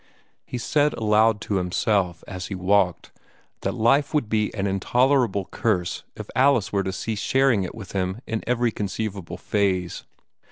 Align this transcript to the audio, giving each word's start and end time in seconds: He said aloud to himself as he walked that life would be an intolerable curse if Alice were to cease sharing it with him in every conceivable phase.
He 0.47 0.57
said 0.57 0.95
aloud 0.95 1.39
to 1.41 1.57
himself 1.57 2.23
as 2.27 2.47
he 2.47 2.55
walked 2.55 3.11
that 3.59 3.75
life 3.75 4.15
would 4.15 4.29
be 4.29 4.51
an 4.55 4.65
intolerable 4.65 5.45
curse 5.51 6.01
if 6.15 6.27
Alice 6.35 6.73
were 6.73 6.81
to 6.81 6.91
cease 6.91 7.19
sharing 7.21 7.61
it 7.63 7.75
with 7.75 7.91
him 7.91 8.19
in 8.25 8.43
every 8.47 8.71
conceivable 8.71 9.37
phase. 9.37 10.03